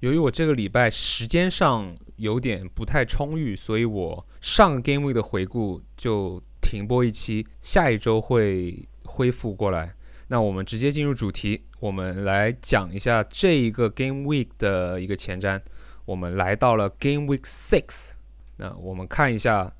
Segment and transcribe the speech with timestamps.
[0.00, 9.94] 由于我这个礼拜时间上有点不太充裕，所以我上 Game Week 的回顾就停播一期，下一周会恢复过来。
[10.28, 15.60] 那我们直接进入主题，我们来讲一下这一个 Game Week 的一个前瞻。
[16.04, 18.12] 我们来到了 Game Week Six，
[18.58, 19.72] 那我们看一下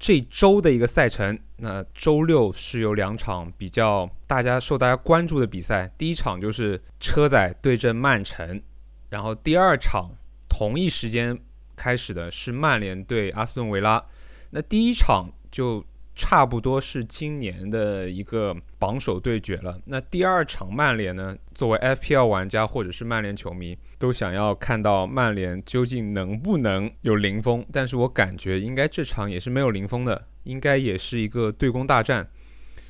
[0.00, 1.38] 这周的一个赛程。
[1.58, 8.60] 那周六是有两场比较大家受大家关注的比赛，第一场就是车载对阵曼城。
[9.10, 10.10] 然后第二场
[10.48, 11.38] 同一时间
[11.76, 14.02] 开始的是曼联对阿斯顿维拉，
[14.50, 15.84] 那第一场就
[16.20, 19.80] 差不多是今年的一个榜首对决了。
[19.86, 27.64] 那第二场曼联呢，作为 FPL 玩家或者是曼联球迷，都想要看到曼联究竟能不能有零封。
[27.72, 32.28] 但是我感觉应该这场也是没有零封的，应该也是一个对攻大战。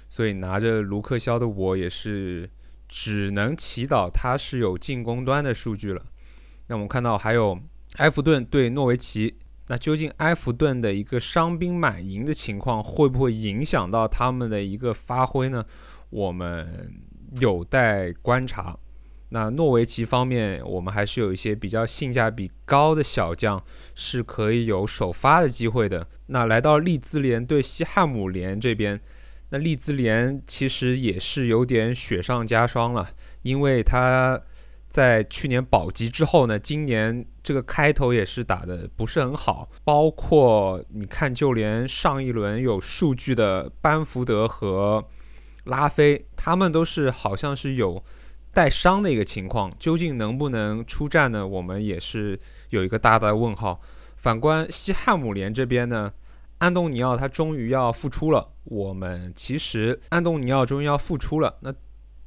[0.09, 2.51] 所以拿着卢克肖的我也是
[2.89, 6.05] 只能祈祷他是有进攻端的数据了。
[6.67, 7.57] 那我们看到还有
[7.99, 9.37] 埃弗顿对诺维奇，
[9.71, 15.65] 那究竟埃弗顿的一个伤兵满营的情况会不会影响到他们的一个发挥呢？
[16.11, 16.93] 我们
[17.39, 18.77] 有待观察。
[19.29, 23.63] 那诺维奇方面，我们还是有一些比较性价比高的小将
[23.95, 26.05] 是可以有首发的机会的。
[26.27, 29.01] 那来到利兹联对西汉姆联这边，
[29.51, 33.09] 那利兹联其实也是有点雪上加霜了，
[33.43, 34.43] 因为他。
[34.91, 39.71] 在去年保级之后呢，今年这个开头也是打的不是很好。
[39.85, 45.07] 包括你看，就连上一轮有数据的班福德和
[45.65, 48.03] 拉菲，他们都是好像是有
[48.53, 49.73] 带伤的一个情况。
[49.79, 51.47] 究竟能不能出战呢？
[51.47, 53.81] 我们也是有一个大大的问号。
[54.17, 56.13] 反观西汉姆联这边呢，
[56.59, 58.55] 安东尼奥他终于要复出了。
[58.65, 61.73] 我们其实安东尼奥终于要复出了，那。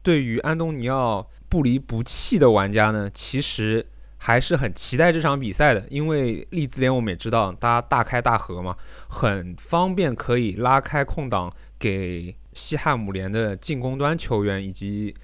[0.04, 3.88] 对于安东尼奥不离不弃的玩家呢，其实
[4.18, 8.76] 还是很期待这场比赛的，因为利兹联我们也知道，大家大开大合嘛，
[9.10, 15.16] 很方便可以拉开空档给西汉姆联的进攻端球员以及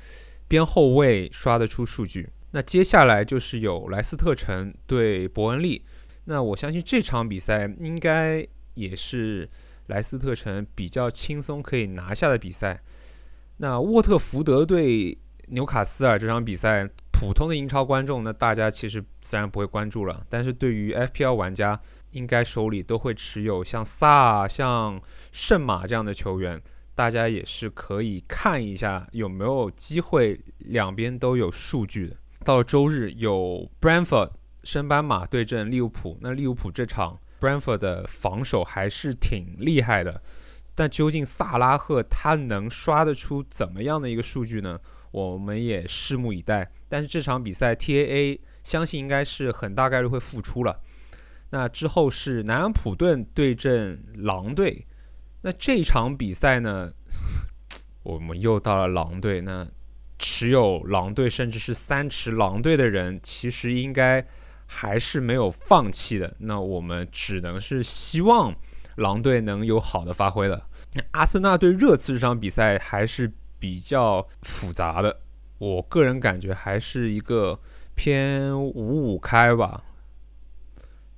[0.47, 2.29] 边后卫刷得出数据。
[2.51, 5.83] 那接下来就是有莱斯特城对伯恩利，
[6.25, 9.49] 那我相信这场比赛应该也是
[9.87, 12.81] 莱斯特城比较轻松可以拿下的比赛。
[13.61, 15.17] 那沃特福德对
[15.49, 20.25] 纽卡斯尔这场比赛，普通的英超观众呢，大家其实自然不会关注了。
[20.29, 21.77] 但是对于 FPL 玩家，
[22.11, 25.01] 应该手里都会持有像萨、像
[25.33, 26.61] 圣马这样的球员，
[26.95, 32.15] 大家也是可以看一下有没有机会两边都有数据的。
[32.45, 34.31] 到周日有 Brentford
[34.63, 40.21] 升班马对阵利物浦，那利物浦这场 Brentford 的防守还是挺厉害的。
[40.79, 44.79] 但究竟萨拉赫他能刷得出怎么样的一个数据呢？
[45.11, 46.71] 我们也拭目以待。
[46.87, 50.79] 但是这场比赛 TAA 相信应该是很大概率会复出了。
[51.49, 54.87] 那之后是南安普顿对阵狼队。
[55.41, 56.93] 那这场比赛呢，
[58.03, 59.41] 我们又到了狼队。
[59.41, 59.67] 那
[60.17, 64.25] 持有狼队甚至是三持狼队的人，其实应该
[64.65, 66.33] 还是没有放弃的。
[66.39, 68.55] 那我们只能是希望
[68.95, 70.67] 狼队能有好的发挥了。
[71.11, 75.21] 阿森纳对热刺这场比赛还是比较复杂的，
[75.57, 77.59] 我个人感觉还是一个
[77.95, 79.83] 偏五五开吧。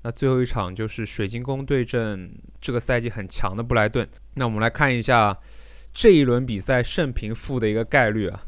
[0.04, 4.10] 那最后一场就是水晶宫对阵这个赛季很强的布莱顿。
[4.34, 5.40] 那我们来看一下
[5.94, 8.44] 这一轮比赛胜平负的一个概率啊。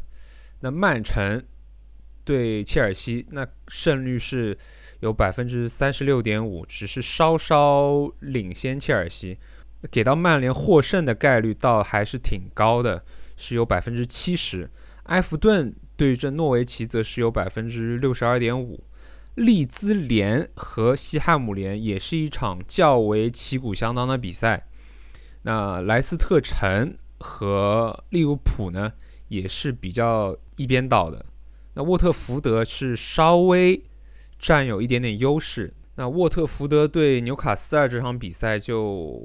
[0.61, 1.43] 那曼城
[2.25, 4.57] 对切尔西，那胜率是
[5.01, 9.37] 有百分之三十六点五，只是稍稍领先切尔西。
[9.91, 13.03] 给到曼联获胜的概率倒还是挺高的，
[13.35, 14.69] 是有百分之七十。
[15.03, 18.83] 埃弗顿对阵诺维奇则是有百分之六十二点五。
[19.35, 24.67] 利兹联和西汉姆联也是一场较为旗鼓相当的比赛。
[25.41, 28.93] 那莱斯特城和利物浦呢，
[29.27, 31.25] 也是比较一边倒的。
[31.73, 33.83] 那沃特福德是稍微
[34.39, 35.73] 占有一点点优势。
[35.95, 39.21] 那沃特福德对纽卡斯尔这场比赛就。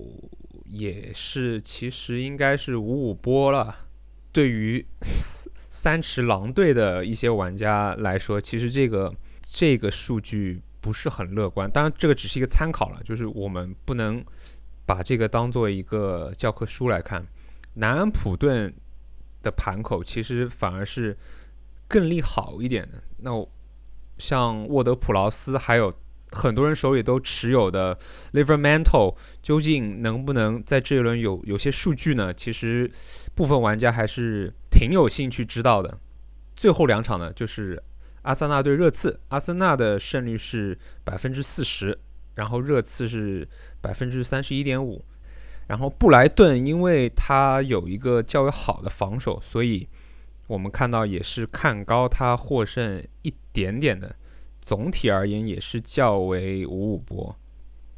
[0.69, 3.75] 也是，其实应该是五五波了。
[4.33, 9.13] 对于三池狼队的一些玩家来说，其实这个
[9.43, 11.71] 这个数据不是很乐观。
[11.71, 14.25] 当然，这个只是一个参考了，就是我们不能
[14.85, 17.27] 把这个当做一个教科书来看。
[17.75, 18.73] 南安普顿
[19.43, 21.17] 的盘口其实反而是
[21.89, 23.03] 更利好一点的。
[23.19, 23.31] 那
[24.19, 25.93] 像沃德普劳斯还有。
[26.31, 27.99] 很多人手里都持有的
[28.33, 32.33] Livermantle 究竟能不能在这一轮有有些数据呢？
[32.35, 32.91] 其实
[33.35, 35.99] 部分玩家还是挺有兴趣知道的。
[36.55, 37.83] 最后两场呢，就是
[38.23, 41.99] 阿森纳对热刺，阿森纳的胜率是百分之四十，
[42.35, 43.49] 然后热刺是
[43.81, 45.05] 百分之三十一点五。
[45.69, 49.89] 然后布莱顿因为他有一个较为好的防守，所以
[50.47, 54.17] 我们看到也是看高他获胜一点点的。
[54.69, 57.35] 总体而言也是较为五五波。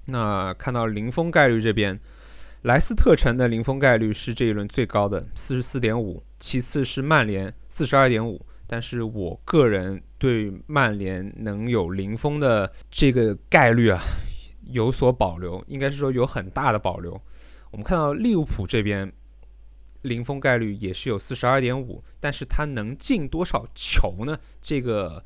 [0.05, 1.99] 那看到零封概率这边，
[2.63, 8.41] 莱斯特城的零封概率是这一轮最高的四十四点五，其次是曼联四十二点五。
[8.69, 14.01] 但是我个人对曼联能有零封的这个概率啊
[14.69, 17.21] 有所保留，应该是说有很大的保留。
[17.73, 19.13] 我们看到利物浦这边
[20.03, 24.39] 零封概率也是有四十二点五，但是他能进多少球呢？
[24.63, 25.25] 这个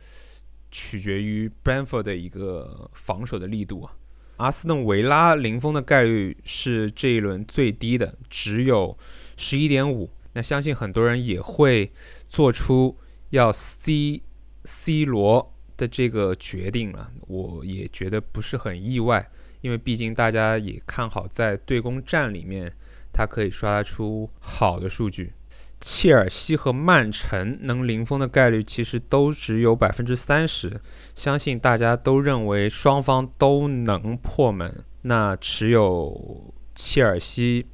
[0.77, 3.95] 取决于 Brentford 的一个防守的力度啊。
[4.39, 8.99] 阿斯顿维拉零封的概率是这一轮最低的，只有
[9.37, 10.11] 十一点五。
[10.33, 11.93] 那相信很多人也会
[12.27, 12.99] 做出
[13.31, 14.23] 要 C
[14.65, 19.31] C 罗的这个决定了，我也觉得不是很意外。
[19.61, 22.75] 因为毕竟大家也看好在对攻战里面，
[23.13, 25.33] 他可以刷出好的数据。
[25.81, 30.81] 切尔西和曼城能零封的概率其实都只有百分之三十，
[31.15, 34.85] 相信大家都认为双方都能破门。
[35.03, 37.67] 那持有切尔西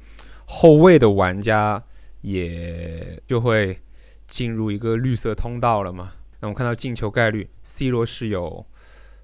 [0.45, 1.83] 后卫的玩家
[2.21, 3.79] 也就会
[4.27, 6.11] 进入一个绿色通道了嘛？
[6.39, 8.65] 那我们看到进球概率，C 罗是有。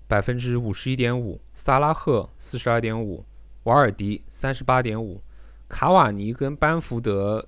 [0.10, 3.26] 百分之五十一点五，萨拉赫四十二点五，
[3.64, 5.22] 瓦尔迪三十八点五，
[5.68, 7.46] 卡瓦尼跟班福德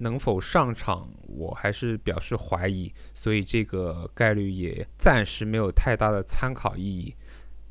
[0.00, 7.14] 能否上场，我还是表示怀疑，所以这个概率也暂时没有太大的参考意义。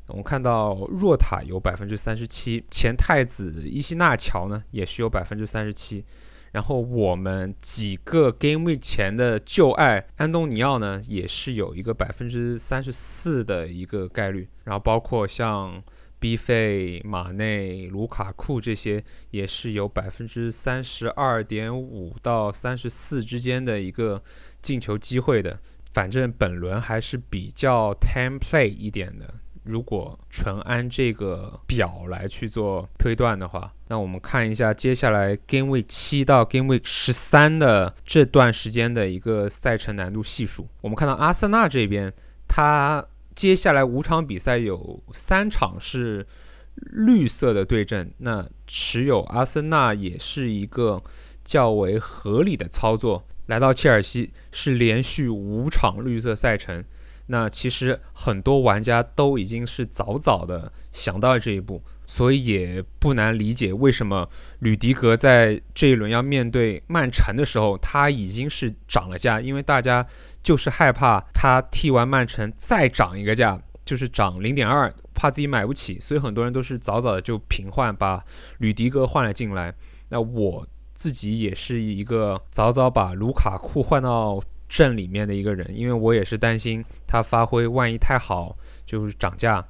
[0.06, 6.04] 我们看到若塔有百分之三十七，前太子伊西纳乔呢也是有百分之三十七。
[6.52, 14.48] 然后我们几个 Game 前的旧爱安东尼奥呢，也是有一个百分之三十四的一个概率。
[14.64, 15.80] 然后包括像
[16.20, 24.22] B 费、马内、卢卡库这些，也是有百分之三十二点五到三十四之间的一个
[24.62, 25.58] 进球机会的。
[25.92, 29.34] 反正本轮还是比较 template 一点的。
[29.64, 40.68] 如果纯按这个表来去做推断的话，那我们看一下接下来 Game Week 七到 Game Week 十三的这段时间的一个赛程难度系数。
[40.80, 42.12] 我们看到阿森纳这边，
[42.48, 43.04] 它
[43.40, 46.26] 接下来五场比赛有三场是
[46.74, 51.02] 绿色的对阵，那持有阿森纳也是一个
[51.42, 53.26] 较为合理的操作。
[53.46, 56.84] 来到切尔西是连续五场绿色赛程。
[57.32, 64.28] 那其实很多玩家都已经是早早的想到了这一步，所以也不难理解为什么
[64.58, 70.04] 吕迪格在这一轮要面对曼城的时候，他已经是涨了价，因为大家
[70.42, 78.24] 就是害怕他踢完曼城再涨一个价，就是涨零点二，怕自己买不起，所以很多人都是早早的就平换，把
[78.58, 79.72] 吕迪格换了进来。
[80.08, 84.42] 那我自己也是一个早早把卢卡库换到。
[84.70, 88.56] 镇里面的一个人，因为我也是担心他发挥万一太好
[88.86, 89.66] 就是涨价。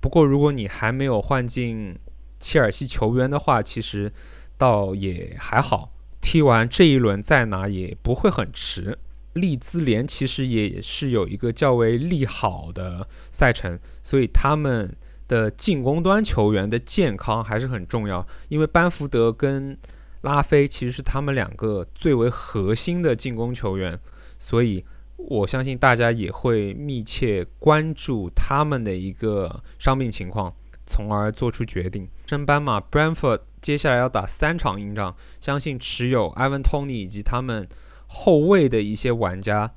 [0.00, 1.98] 不过如果你还没有换进
[2.38, 4.12] 切尔西球员的话，其实
[4.56, 5.90] 倒也还好，
[6.20, 8.96] 踢完这一轮再拿也不会很迟。
[9.32, 14.94] 利兹联其实也是有一个较为利好的赛程，所以他们
[15.26, 19.76] 的进攻端球员的健康还是很重要，因为班福德跟
[20.20, 23.98] 拉菲其实是他们两个最为核心的进攻球员。
[24.44, 24.84] 所以，
[25.16, 32.06] 我相信大家也会密切关注他们的一个伤病情况，从而做出决定。
[32.26, 37.66] 升班马 Brentford 接下来要打三场硬仗，相信持有 Ivan Tony 以及他们
[38.06, 39.72] 后卫的一些玩家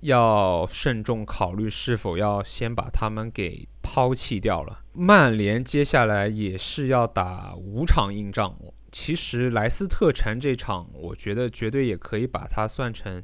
[0.00, 4.80] 要慎重考虑是否要先把他们给抛弃掉了。
[4.94, 8.56] 曼联接下来也是要打五场硬仗，
[8.90, 13.22] 其实莱斯特城这场，我觉得绝对也可以把它算成。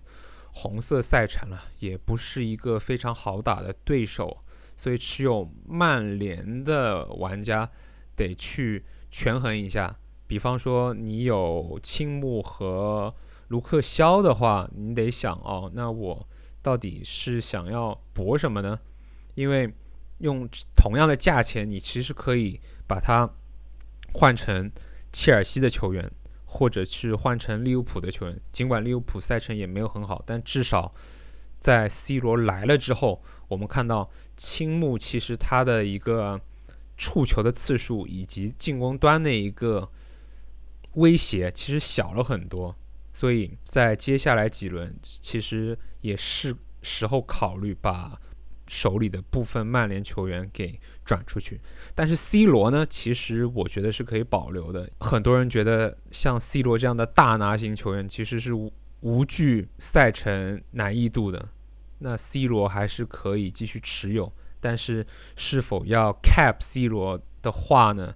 [0.52, 4.38] 红色赛程了，也不是一个非常好打的对手，
[4.76, 7.70] 所以持有曼联的玩家
[8.14, 9.96] 得去权衡一下。
[10.26, 13.14] 比方说，你有青木和
[13.48, 16.28] 卢克肖的话，你得想哦，那我
[16.62, 18.78] 到底是想要博什么呢？
[19.34, 19.72] 因为
[20.18, 23.28] 用同样的价钱，你其实可以把它
[24.14, 24.70] 换成
[25.12, 26.10] 切尔西的球员。
[26.54, 30.92] 或者是换成利物浦的球员，尽管利物浦赛程也没有很好，但至少
[31.58, 36.38] 在 C 罗来了之后，我们看到青木其实他的一个
[36.98, 39.90] 触球的次数以及进攻端的一个
[40.96, 42.76] 威胁其实小了很多，
[43.14, 48.20] 所以在接下来几轮其实也是时候考虑把
[48.72, 51.60] 手里的部分曼联球员给转出去。
[51.94, 54.88] 但是 C 罗呢，其实我觉得是可以保留的。
[54.98, 58.52] 很多人觉得像 C 罗这样的大拿型球员，其实是
[59.00, 61.50] 无惧赛程难易度的。
[61.98, 68.14] 那 C 罗还是可以继续持有，但是是否要 cap C 罗的话呢，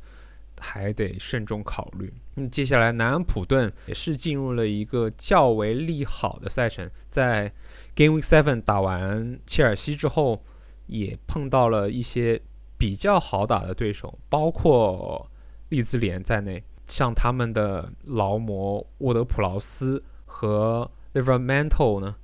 [0.66, 2.12] 还得慎重考虑。
[2.34, 7.52] 那接下来南安普顿也是进入了一个较为利好的赛程，在
[7.94, 10.42] Game Week Seven 打完切尔西之后，
[10.86, 12.40] 也碰到了一些
[12.76, 15.30] 比较好打的对手，包括
[15.68, 22.16] 利兹联在内，像他们的劳模沃德普劳斯和 Livermantle 呢。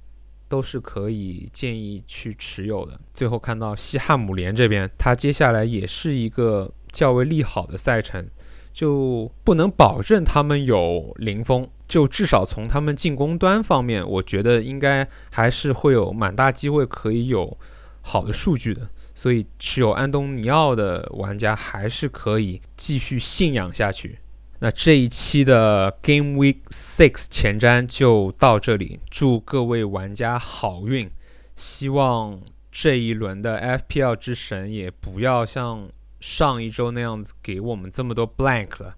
[0.53, 3.01] 都是可以建议去持有的。
[3.15, 8.29] 最后看到西汉姆联这边，他接下来也是一个较为利好的赛程，
[8.73, 17.59] 就不能保证他们有零封，就至少从他们进攻端方面，我觉得应该还是会有蛮大机会可以有
[18.03, 18.89] 好的数据的。
[19.15, 24.19] 所以持有安东尼奥的玩家还是可以继续信仰下去。
[24.61, 31.11] 那这一期的 Game Week Six 前瞻就到这里，祝各位玩家好运，
[31.55, 35.89] 希望这一轮的 FPL 之神也不要像
[36.23, 38.95] 上一周那样子给我们这么多 blank 了。